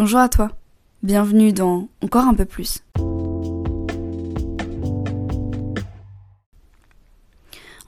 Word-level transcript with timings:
Bonjour 0.00 0.20
à 0.20 0.28
toi. 0.28 0.52
Bienvenue 1.02 1.52
dans 1.52 1.88
Encore 2.04 2.28
un 2.28 2.34
peu 2.34 2.44
plus. 2.44 2.84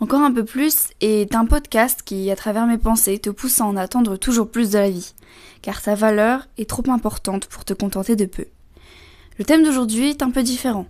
Encore 0.01 0.21
un 0.21 0.33
peu 0.33 0.45
plus 0.45 0.88
est 1.01 1.37
un 1.37 1.46
podcast 1.46 2.03
qui, 2.03 2.29
à 2.33 2.35
travers 2.35 2.67
mes 2.67 2.79
pensées, 2.79 3.21
te 3.21 3.31
pousse 3.31 3.61
à 3.61 3.65
en 3.65 3.77
attendre 3.77 4.17
toujours 4.17 4.51
plus 4.51 4.71
de 4.71 4.79
la 4.79 4.91
vie, 4.91 5.15
car 5.62 5.79
sa 5.79 5.95
valeur 5.95 6.49
est 6.58 6.69
trop 6.69 6.83
importante 6.90 7.46
pour 7.46 7.65
te 7.65 7.74
contenter 7.74 8.17
de 8.17 8.24
peu. 8.24 8.47
Le 9.38 9.45
thème 9.45 9.63
d'aujourd'hui 9.63 10.11
est 10.11 10.22
un 10.22 10.33
peu 10.33 10.42
différent. 10.42 10.87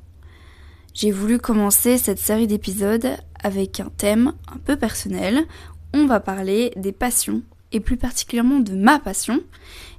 J'ai 0.94 1.10
voulu 1.10 1.38
commencer 1.38 1.98
cette 1.98 2.18
série 2.18 2.46
d'épisodes 2.46 3.18
avec 3.44 3.78
un 3.80 3.90
thème 3.98 4.32
un 4.50 4.56
peu 4.56 4.76
personnel. 4.76 5.44
On 5.92 6.06
va 6.06 6.18
parler 6.18 6.72
des 6.76 6.92
passions, 6.92 7.42
et 7.72 7.80
plus 7.80 7.96
particulièrement 7.96 8.60
de 8.60 8.74
ma 8.74 8.98
passion. 8.98 9.40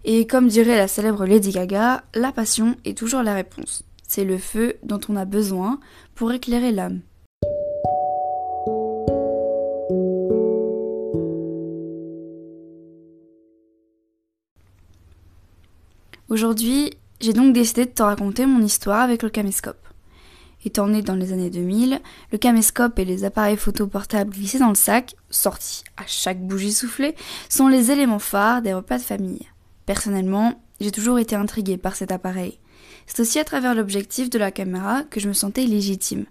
Et 0.04 0.26
comme 0.28 0.48
dirait 0.48 0.78
la 0.78 0.88
célèbre 0.88 1.26
Lady 1.26 1.52
Gaga, 1.52 2.04
la 2.16 2.32
passion 2.32 2.76
est 2.86 2.98
toujours 2.98 3.24
la 3.24 3.34
réponse. 3.34 3.84
C'est 4.08 4.24
le 4.24 4.38
feu 4.38 4.76
dont 4.84 5.00
on 5.10 5.16
a 5.16 5.26
besoin 5.26 5.80
pour 6.16 6.32
éclairer 6.32 6.72
l'âme. 6.72 7.02
Aujourd'hui, 16.30 16.92
j'ai 17.20 17.34
donc 17.34 17.54
décidé 17.54 17.86
de 17.86 17.92
te 17.92 18.02
raconter 18.02 18.46
mon 18.46 18.64
histoire 18.64 19.02
avec 19.02 19.22
le 19.22 19.30
caméscope. 19.30 19.91
Étant 20.64 20.88
né 20.88 21.02
dans 21.02 21.16
les 21.16 21.34
années 21.34 21.50
2000, 21.50 22.00
le 22.32 22.38
caméscope 22.38 23.00
et 23.00 23.06
les 23.06 23.24
appareils 23.24 23.58
photo 23.58 23.88
portables 23.88 24.32
glissés 24.32 24.60
dans 24.60 24.70
le 24.70 24.76
sac, 24.76 25.16
sortis 25.32 25.84
à 25.98 26.04
chaque 26.06 26.46
bougie 26.46 26.72
soufflée, 26.72 27.16
sont 27.50 27.68
les 27.68 27.90
éléments 27.90 28.20
phares 28.20 28.62
des 28.62 28.74
repas 28.74 29.00
de 29.00 29.04
famille. 29.04 29.48
Personnellement, 29.88 30.62
j'ai 30.80 30.92
toujours 30.92 31.18
été 31.18 31.36
intriguée 31.36 31.78
par 31.78 31.96
cet 31.96 32.12
appareil. 32.12 32.60
C'est 33.08 33.22
aussi 33.22 33.40
à 33.40 33.44
travers 33.44 33.74
l'objectif 33.74 34.30
de 34.30 34.38
la 34.38 34.52
caméra 34.52 35.04
que 35.04 35.20
je 35.20 35.28
me 35.28 35.34
sentais 35.34 35.66
légitime. 35.66 36.26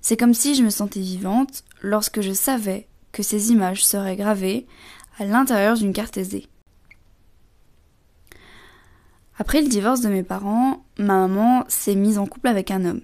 C'est 0.00 0.16
comme 0.16 0.34
si 0.34 0.56
je 0.56 0.64
me 0.64 0.70
sentais 0.70 1.00
vivante 1.00 1.62
lorsque 1.82 2.20
je 2.20 2.32
savais 2.32 2.88
que 3.12 3.22
ces 3.22 3.52
images 3.52 3.84
seraient 3.84 4.16
gravées 4.16 4.66
à 5.18 5.24
l'intérieur 5.24 5.76
d'une 5.76 5.92
carte 5.92 6.16
SD. 6.16 6.48
Après 9.38 9.62
le 9.62 9.68
divorce 9.68 10.00
de 10.00 10.08
mes 10.08 10.24
parents, 10.24 10.84
ma 10.98 11.26
maman 11.26 11.64
s'est 11.68 11.94
mise 11.94 12.18
en 12.18 12.26
couple 12.26 12.48
avec 12.48 12.70
un 12.72 12.84
homme 12.84 13.02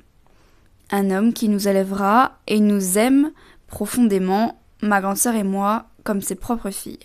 un 0.91 1.11
homme 1.11 1.33
qui 1.33 1.49
nous 1.49 1.69
élèvera 1.69 2.39
et 2.47 2.61
nous 2.61 2.99
aime 2.99 3.33
profondément, 3.67 4.61
ma 4.83 5.01
grande 5.01 5.17
sœur 5.17 5.35
et 5.35 5.45
moi, 5.45 5.87
comme 6.05 6.23
ses 6.23 6.35
propres 6.35 6.71
filles. 6.71 6.99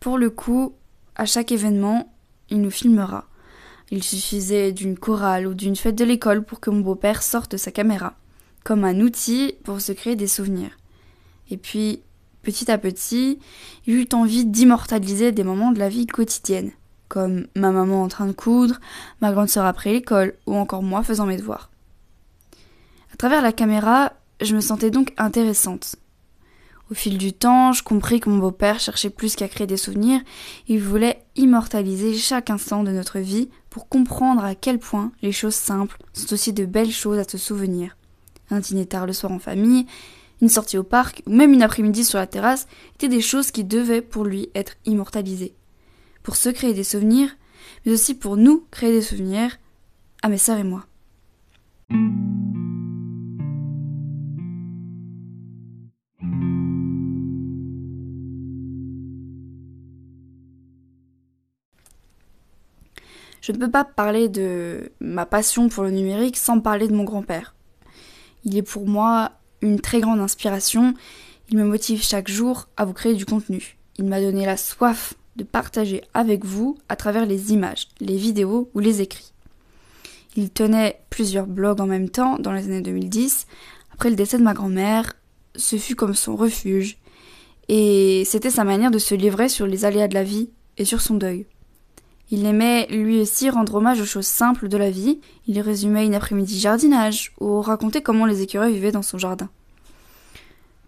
Pour 0.00 0.16
le 0.16 0.30
coup, 0.30 0.74
à 1.16 1.26
chaque 1.26 1.52
événement, 1.52 2.12
il 2.48 2.62
nous 2.62 2.70
filmera. 2.70 3.26
Il 3.90 4.02
suffisait 4.02 4.72
d'une 4.72 4.96
chorale 4.96 5.46
ou 5.46 5.54
d'une 5.54 5.76
fête 5.76 5.96
de 5.96 6.04
l'école 6.04 6.44
pour 6.44 6.60
que 6.60 6.70
mon 6.70 6.80
beau-père 6.80 7.22
sorte 7.22 7.56
sa 7.56 7.70
caméra, 7.70 8.14
comme 8.64 8.84
un 8.84 9.00
outil 9.00 9.54
pour 9.64 9.80
se 9.80 9.92
créer 9.92 10.16
des 10.16 10.28
souvenirs. 10.28 10.78
Et 11.50 11.56
puis, 11.56 12.02
petit 12.42 12.70
à 12.70 12.78
petit, 12.78 13.40
il 13.86 13.94
eut 13.96 14.08
envie 14.12 14.46
d'immortaliser 14.46 15.32
des 15.32 15.44
moments 15.44 15.72
de 15.72 15.78
la 15.78 15.88
vie 15.88 16.06
quotidienne, 16.06 16.70
comme 17.08 17.46
ma 17.56 17.72
maman 17.72 18.02
en 18.02 18.08
train 18.08 18.26
de 18.26 18.32
coudre, 18.32 18.80
ma 19.20 19.32
grande 19.32 19.48
sœur 19.48 19.66
après 19.66 19.92
l'école, 19.92 20.34
ou 20.46 20.54
encore 20.54 20.82
moi 20.82 21.02
faisant 21.02 21.26
mes 21.26 21.36
devoirs. 21.36 21.69
Travers 23.20 23.42
la 23.42 23.52
caméra, 23.52 24.14
je 24.40 24.56
me 24.56 24.62
sentais 24.62 24.90
donc 24.90 25.12
intéressante. 25.18 25.96
Au 26.90 26.94
fil 26.94 27.18
du 27.18 27.34
temps, 27.34 27.70
je 27.74 27.82
compris 27.82 28.18
que 28.18 28.30
mon 28.30 28.38
beau-père 28.38 28.80
cherchait 28.80 29.10
plus 29.10 29.36
qu'à 29.36 29.46
créer 29.46 29.66
des 29.66 29.76
souvenirs, 29.76 30.22
il 30.68 30.80
voulait 30.80 31.22
immortaliser 31.36 32.14
chaque 32.14 32.48
instant 32.48 32.82
de 32.82 32.92
notre 32.92 33.18
vie 33.18 33.50
pour 33.68 33.90
comprendre 33.90 34.42
à 34.42 34.54
quel 34.54 34.78
point 34.78 35.12
les 35.20 35.32
choses 35.32 35.54
simples 35.54 35.98
sont 36.14 36.32
aussi 36.32 36.54
de 36.54 36.64
belles 36.64 36.92
choses 36.92 37.18
à 37.18 37.24
se 37.24 37.36
souvenir. 37.36 37.94
Un 38.48 38.60
dîner 38.60 38.86
tard 38.86 39.04
le 39.04 39.12
soir 39.12 39.32
en 39.32 39.38
famille, 39.38 39.84
une 40.40 40.48
sortie 40.48 40.78
au 40.78 40.82
parc 40.82 41.22
ou 41.26 41.30
même 41.34 41.52
une 41.52 41.62
après-midi 41.62 42.06
sur 42.06 42.18
la 42.18 42.26
terrasse 42.26 42.68
étaient 42.94 43.08
des 43.08 43.20
choses 43.20 43.50
qui 43.50 43.64
devaient 43.64 44.00
pour 44.00 44.24
lui 44.24 44.48
être 44.54 44.76
immortalisées. 44.86 45.52
Pour 46.22 46.36
se 46.36 46.48
créer 46.48 46.72
des 46.72 46.84
souvenirs, 46.84 47.28
mais 47.84 47.92
aussi 47.92 48.14
pour 48.14 48.38
nous 48.38 48.64
créer 48.70 48.92
des 48.92 49.02
souvenirs, 49.02 49.58
à 50.22 50.30
mes 50.30 50.38
sœurs 50.38 50.56
et 50.56 50.64
moi. 50.64 50.86
Je 63.40 63.52
ne 63.52 63.58
peux 63.58 63.70
pas 63.70 63.84
parler 63.84 64.28
de 64.28 64.92
ma 65.00 65.26
passion 65.26 65.68
pour 65.68 65.82
le 65.82 65.90
numérique 65.90 66.36
sans 66.36 66.60
parler 66.60 66.88
de 66.88 66.94
mon 66.94 67.04
grand-père. 67.04 67.54
Il 68.44 68.56
est 68.56 68.62
pour 68.62 68.86
moi 68.86 69.32
une 69.62 69.80
très 69.80 70.00
grande 70.00 70.20
inspiration. 70.20 70.94
Il 71.50 71.58
me 71.58 71.64
motive 71.64 72.02
chaque 72.02 72.28
jour 72.28 72.68
à 72.76 72.84
vous 72.84 72.92
créer 72.92 73.14
du 73.14 73.26
contenu. 73.26 73.76
Il 73.96 74.04
m'a 74.04 74.20
donné 74.20 74.46
la 74.46 74.56
soif 74.56 75.14
de 75.36 75.44
partager 75.44 76.02
avec 76.14 76.44
vous 76.44 76.76
à 76.88 76.96
travers 76.96 77.26
les 77.26 77.52
images, 77.52 77.88
les 78.00 78.16
vidéos 78.16 78.70
ou 78.74 78.80
les 78.80 79.00
écrits. 79.00 79.32
Il 80.36 80.50
tenait 80.50 81.00
plusieurs 81.10 81.46
blogs 81.46 81.80
en 81.80 81.86
même 81.86 82.08
temps 82.08 82.38
dans 82.38 82.52
les 82.52 82.64
années 82.64 82.82
2010. 82.82 83.46
Après 83.92 84.10
le 84.10 84.16
décès 84.16 84.38
de 84.38 84.42
ma 84.42 84.54
grand-mère, 84.54 85.14
ce 85.56 85.76
fut 85.76 85.96
comme 85.96 86.14
son 86.14 86.36
refuge. 86.36 86.98
Et 87.68 88.24
c'était 88.26 88.50
sa 88.50 88.64
manière 88.64 88.90
de 88.90 88.98
se 88.98 89.14
livrer 89.14 89.48
sur 89.48 89.66
les 89.66 89.84
aléas 89.84 90.08
de 90.08 90.14
la 90.14 90.24
vie 90.24 90.50
et 90.76 90.84
sur 90.84 91.00
son 91.00 91.14
deuil. 91.14 91.46
Il 92.32 92.46
aimait 92.46 92.86
lui 92.90 93.20
aussi 93.20 93.50
rendre 93.50 93.74
hommage 93.74 94.00
aux 94.00 94.06
choses 94.06 94.26
simples 94.26 94.68
de 94.68 94.76
la 94.76 94.90
vie. 94.90 95.18
Il 95.48 95.60
résumait 95.60 96.06
une 96.06 96.14
après-midi 96.14 96.60
jardinage 96.60 97.32
ou 97.40 97.60
racontait 97.60 98.02
comment 98.02 98.24
les 98.24 98.42
écureuils 98.42 98.74
vivaient 98.74 98.92
dans 98.92 99.02
son 99.02 99.18
jardin. 99.18 99.48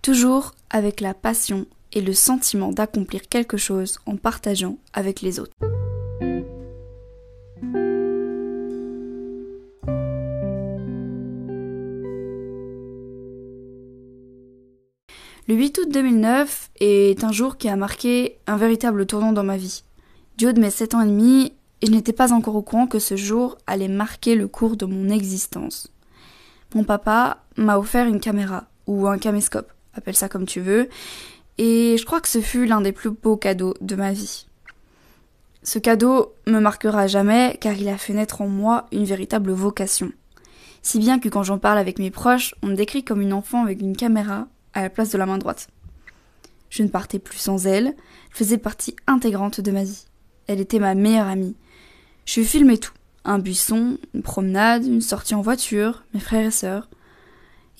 Toujours 0.02 0.54
avec 0.70 1.00
la 1.00 1.14
passion 1.14 1.66
et 1.92 2.00
le 2.00 2.12
sentiment 2.12 2.70
d'accomplir 2.70 3.28
quelque 3.28 3.56
chose 3.56 3.98
en 4.06 4.16
partageant 4.16 4.78
avec 4.92 5.20
les 5.20 5.41
autres. 5.41 5.52
Le 15.48 15.56
8 15.56 15.78
août 15.78 15.88
2009 15.91 16.70
est 16.78 17.25
un 17.25 17.32
jour 17.32 17.56
qui 17.56 17.69
a 17.69 17.75
marqué 17.75 18.38
un 18.47 18.56
véritable 18.56 19.06
tournant 19.06 19.32
dans 19.32 19.42
ma 19.42 19.56
vie. 19.56 19.82
Du 20.38 20.53
de 20.53 20.60
mes 20.60 20.70
7 20.70 20.94
ans 20.94 21.03
et 21.03 21.06
demi, 21.06 21.53
je 21.82 21.91
n'étais 21.91 22.12
pas 22.12 22.32
encore 22.32 22.56
au 22.56 22.62
courant 22.62 22.87
que 22.87 22.98
ce 22.98 23.16
jour 23.16 23.59
allait 23.66 23.88
marquer 23.88 24.34
le 24.34 24.48
cours 24.48 24.76
de 24.76 24.87
mon 24.87 25.10
existence. 25.10 25.88
Mon 26.75 26.84
papa 26.84 27.44
m'a 27.56 27.78
offert 27.78 28.06
une 28.06 28.19
caméra, 28.19 28.65
ou 28.87 29.06
un 29.06 29.19
caméscope, 29.19 29.70
appelle 29.94 30.16
ça 30.16 30.28
comme 30.28 30.47
tu 30.47 30.60
veux, 30.60 30.88
et 31.59 31.97
je 31.98 32.04
crois 32.06 32.20
que 32.20 32.28
ce 32.28 32.41
fut 32.41 32.66
l'un 32.66 32.81
des 32.81 32.93
plus 32.93 33.10
beaux 33.10 33.37
cadeaux 33.37 33.75
de 33.81 33.94
ma 33.94 34.12
vie. 34.12 34.47
Ce 35.62 35.78
cadeau 35.78 36.34
me 36.47 36.59
marquera 36.59 37.06
jamais 37.06 37.56
car 37.60 37.75
il 37.75 37.88
a 37.88 37.99
fait 37.99 38.14
naître 38.14 38.41
en 38.41 38.49
moi 38.49 38.87
une 38.91 39.04
véritable 39.04 39.53
vocation. 39.53 40.10
Si 40.81 40.99
bien 40.99 41.20
que 41.20 41.28
quand 41.28 41.44
j'en 41.44 41.59
parle 41.59 41.78
avec 41.78 41.99
mes 41.99 42.10
proches, 42.10 42.54
on 42.62 42.69
me 42.69 42.75
décrit 42.75 43.04
comme 43.04 43.20
une 43.20 43.34
enfant 43.34 43.62
avec 43.62 43.81
une 43.81 43.97
caméra 43.97 44.49
à 44.72 44.82
la 44.82 44.91
place 44.91 45.10
de 45.10 45.19
la 45.19 45.26
main 45.26 45.38
droite. 45.38 45.69
Je 46.70 46.82
ne 46.82 46.88
partais 46.88 47.19
plus 47.19 47.38
sans 47.38 47.66
elle, 47.66 47.87
elle 47.87 47.94
faisait 48.31 48.59
partie 48.59 48.97
intégrante 49.06 49.60
de 49.60 49.70
ma 49.70 49.84
vie. 49.84 50.06
Elle 50.47 50.60
était 50.60 50.78
ma 50.78 50.94
meilleure 50.94 51.26
amie. 51.26 51.54
Je 52.25 52.42
filmais 52.42 52.78
tout. 52.78 52.92
Un 53.25 53.38
buisson, 53.38 53.98
une 54.14 54.22
promenade, 54.22 54.84
une 54.84 55.00
sortie 55.00 55.34
en 55.34 55.42
voiture, 55.42 56.04
mes 56.12 56.20
frères 56.20 56.47
et 56.47 56.50
sœurs. 56.50 56.88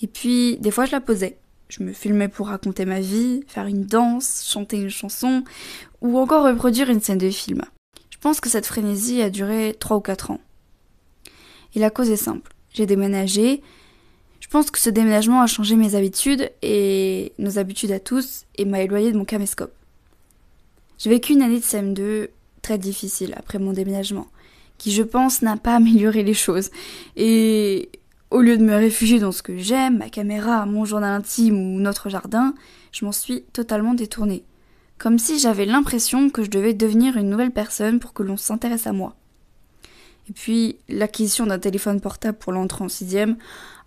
Et 0.01 0.07
puis, 0.07 0.57
des 0.59 0.71
fois, 0.71 0.85
je 0.85 0.93
la 0.93 1.01
posais. 1.01 1.39
Je 1.69 1.83
me 1.83 1.93
filmais 1.93 2.29
pour 2.29 2.49
raconter 2.49 2.85
ma 2.85 3.01
vie, 3.01 3.41
faire 3.47 3.67
une 3.67 3.87
danse, 3.87 4.45
chanter 4.47 4.77
une 4.77 4.91
chanson, 4.91 5.43
ou 6.01 6.19
encore 6.19 6.45
reproduire 6.45 6.91
une 6.91 7.01
scène 7.01 7.19
de 7.19 7.31
film. 7.31 7.63
Je 8.11 8.19
pense 8.19 8.41
que 8.41 8.51
cette 8.51 8.67
frénésie 8.67 9.23
a 9.23 9.31
duré 9.31 9.75
trois 9.79 9.97
ou 9.97 10.01
quatre 10.01 10.31
ans. 10.31 10.41
Et 11.75 11.81
la 11.81 11.91
cause 11.91 12.11
est 12.11 12.17
simple. 12.17 12.53
J'ai 12.73 12.87
déménagé. 12.87 13.63
Je 14.41 14.49
pense 14.49 14.71
que 14.71 14.79
ce 14.79 14.91
déménagement 14.91 15.41
a 15.41 15.47
changé 15.47 15.77
mes 15.77 15.95
habitudes 15.95 16.51
et 16.63 17.33
nos 17.39 17.59
habitudes 17.59 17.93
à 17.93 18.01
tous 18.01 18.45
et 18.57 18.65
m'a 18.65 18.83
éloigné 18.83 19.11
de 19.11 19.17
mon 19.17 19.25
caméscope. 19.25 19.73
J'ai 20.99 21.11
vécu 21.11 21.33
une 21.33 21.43
année 21.43 21.59
de 21.59 21.65
CM2 21.65 22.29
très 22.63 22.79
difficile 22.79 23.35
après 23.37 23.59
mon 23.59 23.73
déménagement, 23.73 24.29
qui 24.79 24.93
je 24.93 25.03
pense 25.03 25.43
n'a 25.43 25.57
pas 25.57 25.75
amélioré 25.77 26.23
les 26.23 26.35
choses. 26.35 26.71
Et 27.17 27.91
au 28.31 28.41
lieu 28.41 28.57
de 28.57 28.65
me 28.65 28.75
réfugier 28.75 29.19
dans 29.19 29.33
ce 29.33 29.43
que 29.43 29.59
j'aime, 29.59 29.99
ma 29.99 30.09
caméra, 30.09 30.65
mon 30.65 30.85
journal 30.85 31.13
intime 31.13 31.59
ou 31.59 31.81
notre 31.81 32.09
jardin, 32.09 32.55
je 32.91 33.05
m'en 33.05 33.13
suis 33.13 33.43
totalement 33.53 33.95
détournée. 33.95 34.45
Comme 34.97 35.19
si 35.19 35.39
j'avais 35.39 35.67
l'impression 35.67 36.31
que 36.31 36.43
je 36.43 36.51
devais 36.51 36.75
devenir 36.75 37.17
une 37.17 37.29
nouvelle 37.29 37.51
personne 37.51 37.99
pour 37.99 38.13
que 38.13 38.23
l'on 38.23 38.37
s'intéresse 38.37 38.87
à 38.87 38.93
moi. 38.93 39.17
Et 40.29 40.33
puis, 40.33 40.77
l'acquisition 40.89 41.47
d'un 41.47 41.59
téléphone 41.59 42.01
portable 42.01 42.39
pour 42.39 42.53
l'entrée 42.53 42.85
en 42.85 42.89
sixième 42.89 43.37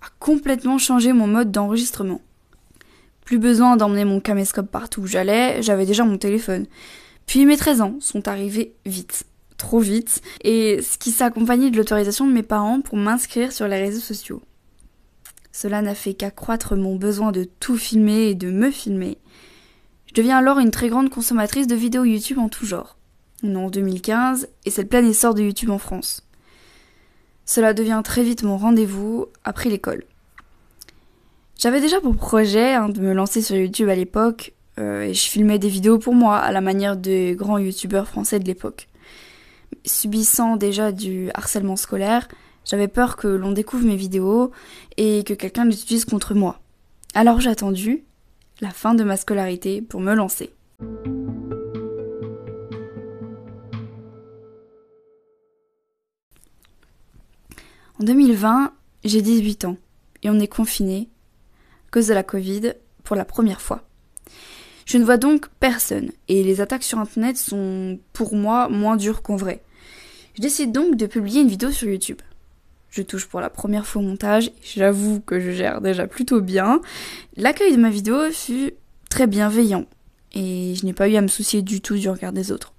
a 0.02 0.08
complètement 0.20 0.78
changé 0.78 1.14
mon 1.14 1.28
mode 1.28 1.52
d'enregistrement. 1.52 2.22
Plus 3.24 3.40
besoin 3.40 3.78
d'emmener 3.78 4.06
mon 4.06 4.20
caméscope 4.20 4.70
partout 4.70 5.02
où 5.02 5.08
j'allais, 5.08 5.64
j'avais 5.64 5.86
déjà 5.86 6.04
mon 6.04 6.18
téléphone. 6.18 6.68
Puis 7.26 7.46
mes 7.46 7.58
13 7.58 7.82
ans 7.82 7.96
sont 8.00 8.28
arrivés 8.28 8.76
vite. 8.86 9.26
trop 9.58 9.80
vite, 9.80 10.22
et 10.44 10.82
ce 10.82 10.98
qui 10.98 11.12
s'accompagnait 11.12 11.72
de 11.72 11.78
l'autorisation 11.78 12.28
de 12.28 12.34
mes 12.34 12.44
parents 12.44 12.82
pour 12.82 12.98
m'inscrire 12.98 13.54
sur 13.54 13.68
les 13.68 13.78
réseaux 13.78 14.02
sociaux. 14.02 14.42
Cela 15.54 15.82
n'a 15.82 15.96
fait 15.96 16.14
qu'accroître 16.14 16.76
mon 16.76 16.98
besoin 16.98 17.32
de 17.32 17.46
tout 17.46 17.78
filmer 17.78 18.28
et 18.28 18.36
de 18.36 18.52
me 18.52 18.70
filmer. 18.70 19.18
Je 20.08 20.14
deviens 20.14 20.38
alors 20.38 20.60
une 20.60 20.72
très 20.72 20.90
grande 20.90 21.10
consommatrice 21.10 21.68
de 21.68 21.76
vidéos 21.76 22.04
YouTube 22.04 22.40
en 22.40 22.50
tout 22.50 22.66
genre. 22.66 22.98
en 23.44 23.70
2015, 23.70 24.50
et 24.66 24.70
c'est 24.70 24.82
le 24.82 24.88
plein 24.90 25.06
essor 25.06 25.34
de 25.34 25.44
YouTube 25.44 25.70
en 25.70 25.78
France. 25.78 26.28
Cela 27.46 27.74
devient 27.74 28.02
très 28.04 28.24
vite 28.24 28.44
mon 28.44 28.58
rendez-vous 28.58 29.28
après 29.46 29.70
l'école. 29.70 30.04
J'avais 31.58 31.80
déjà 31.80 32.02
pour 32.02 32.16
projet 32.16 32.74
hein, 32.74 32.90
de 32.90 33.00
me 33.00 33.14
lancer 33.14 33.42
sur 33.42 33.56
YouTube 33.56 33.88
à 33.88 33.96
l'époque, 33.96 34.54
euh, 34.80 35.04
et 35.04 35.14
je 35.14 35.28
filmais 35.28 35.60
des 35.60 35.70
vidéos 35.70 36.00
pour 36.00 36.14
moi, 36.14 36.38
à 36.38 36.52
la 36.52 36.62
manière 36.62 36.98
des 36.98 37.36
grands 37.36 37.58
youtubeurs 37.58 38.08
français 38.08 38.40
de 38.40 38.46
l'époque. 38.46 38.88
Subissant 39.86 40.58
déjà 40.58 40.92
du 40.92 41.30
harcèlement 41.34 41.76
scolaire, 41.76 42.28
j'avais 42.66 42.88
peur 42.88 43.16
que 43.16 43.28
l'on 43.28 43.52
découvre 43.52 43.86
mes 43.86 43.96
vidéos 43.96 44.52
et 44.98 45.24
que 45.24 45.34
quelqu'un 45.34 45.66
les 45.66 45.82
utilise 45.82 46.06
contre 46.06 46.34
moi. 46.34 46.60
Alors 47.14 47.40
j'ai 47.40 47.50
attendu 47.50 48.04
la 48.62 48.72
fin 48.72 48.96
de 48.96 49.04
ma 49.04 49.18
scolarité 49.18 49.82
pour 49.82 50.02
me 50.02 50.14
lancer. 50.14 50.52
En 57.98 58.04
2020, 58.04 58.74
j'ai 59.06 59.22
18 59.22 59.66
ans 59.66 59.78
et 60.24 60.30
on 60.30 60.40
est 60.40 60.48
confiné 60.48 61.08
à 61.88 61.92
cause 61.92 62.08
de 62.08 62.14
la 62.14 62.24
Covid 62.24 62.74
pour 63.04 63.16
la 63.16 63.24
première 63.24 63.62
fois. 63.62 63.84
Je 64.86 64.98
ne 64.98 65.04
vois 65.04 65.18
donc 65.18 65.48
personne 65.60 66.12
et 66.28 66.44
les 66.44 66.62
attaques 66.62 66.84
sur 66.84 67.00
internet 67.00 67.38
sont 67.38 68.00
pour 68.14 68.36
moi 68.36 68.70
moins 68.70 68.96
dures 68.96 69.24
qu'en 69.24 69.36
vrai. 69.36 69.62
Je 70.36 70.42
décide 70.42 70.72
donc 70.72 70.96
de 70.96 71.08
publier 71.08 71.42
une 71.42 71.48
vidéo 71.48 71.72
sur 71.72 71.90
YouTube. 71.90 72.22
Je 72.92 73.02
touche 73.02 73.26
pour 73.26 73.42
la 73.42 73.50
première 73.50 73.86
fois 73.86 74.02
au 74.02 74.06
montage, 74.06 74.52
j'avoue 74.64 75.20
que 75.20 75.40
je 75.40 75.52
gère 75.52 75.82
déjà 75.82 76.08
plutôt 76.08 76.40
bien. 76.40 76.82
L'accueil 77.36 77.76
de 77.76 77.82
ma 77.82 77.90
vidéo 77.90 78.32
fut 78.32 78.74
très 79.10 79.28
bienveillant 79.28 79.86
et 80.34 80.76
je 80.76 80.86
n'ai 80.86 80.94
pas 80.94 81.10
eu 81.10 81.16
à 81.16 81.22
me 81.22 81.28
soucier 81.28 81.62
du 81.62 81.82
tout 81.82 81.96
du 81.96 82.10
regard 82.10 82.32
des 82.32 82.52
autres. 82.52 82.74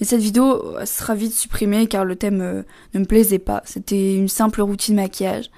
Mais 0.00 0.06
cette 0.06 0.20
vidéo 0.20 0.76
sera 0.86 1.14
vite 1.14 1.34
supprimée 1.34 1.86
car 1.86 2.04
le 2.04 2.16
thème 2.16 2.40
euh, 2.40 2.62
ne 2.94 3.00
me 3.00 3.04
plaisait 3.04 3.38
pas. 3.38 3.62
C'était 3.64 4.16
une 4.16 4.28
simple 4.28 4.60
routine 4.60 4.96
maquillage. 4.96 5.50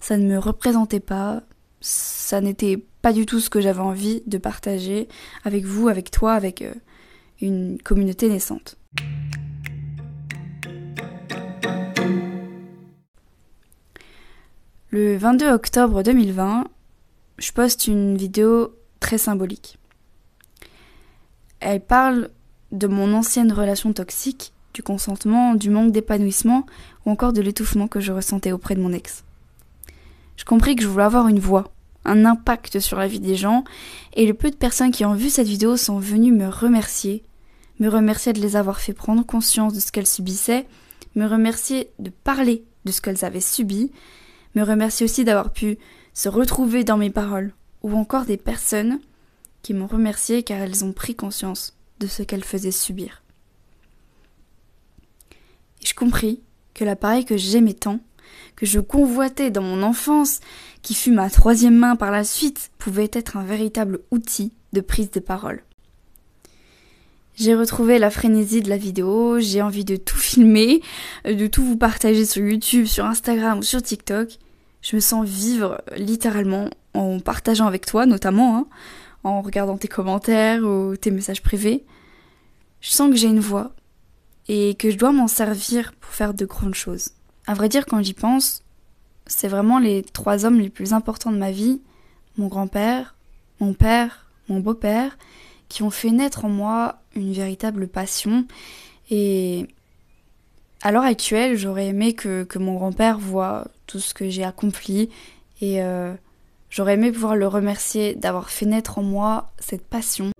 Ça 0.00 0.16
ne 0.16 0.26
me 0.26 0.38
représentait 0.38 1.00
pas. 1.00 1.42
Ça 1.80 2.40
n'était 2.40 2.82
pas 3.02 3.12
du 3.12 3.26
tout 3.26 3.40
ce 3.40 3.50
que 3.50 3.60
j'avais 3.60 3.80
envie 3.80 4.22
de 4.26 4.38
partager 4.38 5.08
avec 5.44 5.64
vous, 5.64 5.88
avec 5.88 6.10
toi, 6.10 6.34
avec 6.34 6.62
euh, 6.62 6.74
une 7.40 7.78
communauté 7.82 8.28
naissante. 8.28 8.76
Le 14.90 15.16
22 15.16 15.50
octobre 15.50 16.02
2020, 16.02 16.64
je 17.38 17.52
poste 17.52 17.86
une 17.86 18.16
vidéo 18.16 18.74
très 19.00 19.18
symbolique. 19.18 19.78
Elle 21.60 21.80
parle 21.80 22.30
de 22.72 22.86
mon 22.86 23.12
ancienne 23.14 23.52
relation 23.52 23.92
toxique, 23.92 24.52
du 24.74 24.82
consentement, 24.82 25.54
du 25.54 25.70
manque 25.70 25.92
d'épanouissement 25.92 26.64
ou 27.04 27.10
encore 27.10 27.32
de 27.32 27.42
l'étouffement 27.42 27.88
que 27.88 28.00
je 28.00 28.12
ressentais 28.12 28.52
auprès 28.52 28.74
de 28.74 28.80
mon 28.80 28.92
ex. 28.92 29.24
Je 30.38 30.44
compris 30.44 30.76
que 30.76 30.82
je 30.82 30.88
voulais 30.88 31.04
avoir 31.04 31.26
une 31.26 31.40
voix, 31.40 31.72
un 32.04 32.24
impact 32.24 32.78
sur 32.78 32.96
la 32.96 33.08
vie 33.08 33.20
des 33.20 33.34
gens, 33.34 33.64
et 34.14 34.24
le 34.24 34.34
peu 34.34 34.50
de 34.50 34.56
personnes 34.56 34.92
qui 34.92 35.04
ont 35.04 35.14
vu 35.14 35.28
cette 35.30 35.48
vidéo 35.48 35.76
sont 35.76 35.98
venues 35.98 36.32
me 36.32 36.48
remercier, 36.48 37.24
me 37.80 37.88
remercier 37.88 38.32
de 38.32 38.40
les 38.40 38.54
avoir 38.54 38.80
fait 38.80 38.92
prendre 38.92 39.26
conscience 39.26 39.74
de 39.74 39.80
ce 39.80 39.90
qu'elles 39.90 40.06
subissaient, 40.06 40.66
me 41.16 41.26
remercier 41.26 41.90
de 41.98 42.10
parler 42.10 42.64
de 42.84 42.92
ce 42.92 43.00
qu'elles 43.00 43.24
avaient 43.24 43.40
subi, 43.40 43.90
me 44.54 44.62
remercier 44.62 45.04
aussi 45.04 45.24
d'avoir 45.24 45.52
pu 45.52 45.76
se 46.14 46.28
retrouver 46.28 46.84
dans 46.84 46.96
mes 46.96 47.10
paroles, 47.10 47.52
ou 47.82 47.92
encore 47.96 48.24
des 48.24 48.36
personnes 48.36 49.00
qui 49.62 49.74
m'ont 49.74 49.88
remercié 49.88 50.44
car 50.44 50.60
elles 50.60 50.84
ont 50.84 50.92
pris 50.92 51.16
conscience 51.16 51.76
de 51.98 52.06
ce 52.06 52.22
qu'elle 52.22 52.44
faisait 52.44 52.70
subir. 52.70 53.22
Et 55.82 55.86
je 55.86 55.94
compris 55.94 56.40
que 56.74 56.84
l'appareil 56.84 57.24
que 57.24 57.36
j'aimais 57.36 57.74
tant, 57.74 57.98
que 58.56 58.66
je 58.66 58.80
convoitais 58.80 59.50
dans 59.50 59.62
mon 59.62 59.82
enfance, 59.82 60.40
qui 60.82 60.94
fut 60.94 61.12
ma 61.12 61.30
troisième 61.30 61.76
main 61.76 61.96
par 61.96 62.10
la 62.10 62.24
suite, 62.24 62.70
pouvait 62.78 63.10
être 63.12 63.36
un 63.36 63.44
véritable 63.44 64.00
outil 64.10 64.52
de 64.72 64.80
prise 64.80 65.10
de 65.10 65.20
parole. 65.20 65.62
J'ai 67.36 67.54
retrouvé 67.54 68.00
la 68.00 68.10
frénésie 68.10 68.62
de 68.62 68.68
la 68.68 68.76
vidéo, 68.76 69.38
j'ai 69.38 69.62
envie 69.62 69.84
de 69.84 69.94
tout 69.94 70.16
filmer, 70.16 70.82
de 71.24 71.46
tout 71.46 71.62
vous 71.62 71.76
partager 71.76 72.24
sur 72.24 72.44
YouTube, 72.44 72.86
sur 72.86 73.04
Instagram 73.04 73.60
ou 73.60 73.62
sur 73.62 73.80
TikTok. 73.80 74.38
Je 74.82 74.96
me 74.96 75.00
sens 75.00 75.24
vivre 75.24 75.80
littéralement 75.96 76.68
en 76.94 77.20
partageant 77.20 77.66
avec 77.66 77.86
toi 77.86 78.06
notamment, 78.06 78.56
hein, 78.56 78.66
en 79.22 79.40
regardant 79.40 79.76
tes 79.76 79.86
commentaires 79.86 80.64
ou 80.64 80.96
tes 80.96 81.12
messages 81.12 81.42
privés. 81.42 81.84
Je 82.80 82.90
sens 82.90 83.08
que 83.08 83.16
j'ai 83.16 83.28
une 83.28 83.40
voix 83.40 83.72
et 84.48 84.74
que 84.74 84.90
je 84.90 84.96
dois 84.96 85.12
m'en 85.12 85.28
servir 85.28 85.92
pour 86.00 86.12
faire 86.12 86.34
de 86.34 86.44
grandes 86.44 86.74
choses. 86.74 87.10
À 87.48 87.54
vrai 87.54 87.68
dire, 87.68 87.86
quand 87.86 88.02
j'y 88.02 88.12
pense, 88.12 88.62
c'est 89.26 89.48
vraiment 89.48 89.78
les 89.78 90.02
trois 90.02 90.44
hommes 90.44 90.60
les 90.60 90.68
plus 90.68 90.92
importants 90.92 91.32
de 91.32 91.38
ma 91.38 91.50
vie, 91.50 91.80
mon 92.36 92.46
grand-père, 92.46 93.16
mon 93.58 93.72
père, 93.72 94.26
mon 94.48 94.60
beau-père, 94.60 95.16
qui 95.68 95.82
ont 95.82 95.90
fait 95.90 96.10
naître 96.10 96.44
en 96.44 96.50
moi 96.50 97.00
une 97.16 97.32
véritable 97.32 97.88
passion. 97.88 98.46
Et 99.10 99.66
à 100.82 100.92
l'heure 100.92 101.04
actuelle, 101.04 101.56
j'aurais 101.56 101.86
aimé 101.86 102.12
que, 102.12 102.46
mon 102.58 102.74
grand-père 102.74 103.18
voit 103.18 103.66
tout 103.86 103.98
ce 103.98 104.14
que 104.14 104.28
j'ai 104.28 104.44
accompli 104.44 105.08
et 105.60 105.82
euh, 105.82 106.14
J'aurais 106.70 106.94
aimé 106.94 107.10
pouvoir 107.10 107.34
le 107.34 107.46
remercier 107.46 108.14
d'avoir 108.14 108.50
fait 108.50 108.66
naître 108.66 108.98
en 108.98 109.02
moi 109.02 109.50
cette 109.58 109.86
passion. 109.86 110.30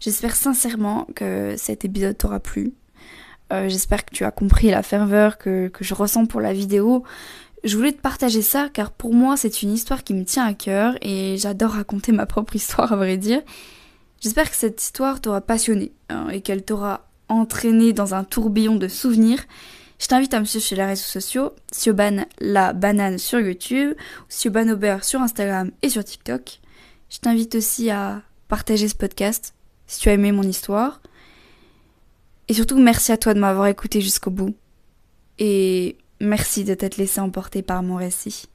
J'espère 0.00 0.36
sincèrement 0.36 1.06
que 1.14 1.54
cet 1.56 1.84
épisode 1.84 2.16
t'aura 2.16 2.40
plu. 2.40 2.74
Euh, 3.52 3.68
j'espère 3.68 4.04
que 4.04 4.14
tu 4.14 4.24
as 4.24 4.30
compris 4.30 4.70
la 4.70 4.82
ferveur 4.82 5.38
que, 5.38 5.70
je 5.80 5.94
ressens 5.94 6.26
pour 6.26 6.40
la 6.40 6.52
vidéo. 6.52 7.04
Je 7.64 7.76
voulais 7.76 7.92
te 7.92 8.00
partager 8.00 8.42
ça 8.42 8.68
car 8.72 8.90
pour 8.90 9.14
moi 9.14 9.36
c'est 9.36 9.62
une 9.62 9.72
histoire 9.72 10.04
qui 10.04 10.14
me 10.14 10.24
tient 10.24 10.44
à 10.44 10.54
cœur 10.54 10.94
et 11.00 11.36
j'adore 11.38 11.72
raconter 11.72 12.12
ma 12.12 12.26
propre 12.26 12.56
histoire 12.56 12.92
à 12.92 12.96
vrai 12.96 13.16
dire. 13.16 13.42
J'espère 14.20 14.50
que 14.50 14.56
cette 14.56 14.80
histoire 14.82 15.20
t'aura 15.20 15.40
passionné 15.40 15.92
hein, 16.08 16.28
et 16.30 16.40
qu'elle 16.40 16.64
t'aura 16.64 17.08
entraîné 17.28 17.92
dans 17.92 18.14
un 18.14 18.24
tourbillon 18.24 18.76
de 18.76 18.88
souvenirs 18.88 19.44
je 19.98 20.08
t'invite 20.08 20.34
à 20.34 20.40
me 20.40 20.44
suivre 20.44 20.64
sur 20.64 20.76
les 20.76 20.84
réseaux 20.84 21.02
sociaux, 21.02 21.52
Sioban 21.72 22.26
la 22.38 22.72
banane 22.72 23.18
sur 23.18 23.40
YouTube, 23.40 23.94
Sioban 24.28 24.68
Aubert 24.68 25.04
sur 25.04 25.22
Instagram 25.22 25.70
et 25.82 25.88
sur 25.88 26.04
TikTok. 26.04 26.60
Je 27.08 27.18
t'invite 27.18 27.54
aussi 27.54 27.90
à 27.90 28.20
partager 28.48 28.88
ce 28.88 28.94
podcast 28.94 29.55
si 29.86 30.00
tu 30.00 30.08
as 30.08 30.14
aimé 30.14 30.32
mon 30.32 30.42
histoire. 30.42 31.00
Et 32.48 32.54
surtout, 32.54 32.78
merci 32.78 33.12
à 33.12 33.16
toi 33.16 33.34
de 33.34 33.40
m'avoir 33.40 33.66
écouté 33.66 34.00
jusqu'au 34.00 34.30
bout. 34.30 34.54
Et 35.38 35.96
merci 36.20 36.64
de 36.64 36.74
t'être 36.74 36.96
laissé 36.96 37.20
emporter 37.20 37.62
par 37.62 37.82
mon 37.82 37.96
récit. 37.96 38.48